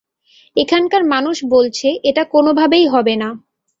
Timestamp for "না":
3.15-3.29